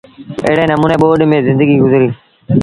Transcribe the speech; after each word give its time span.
ايڙي 0.45 0.65
نموٚني 0.71 0.95
ٻوڏ 1.01 1.19
ميݩ 1.29 1.45
زندگيٚ 1.49 1.81
گزريٚ۔ 1.83 2.13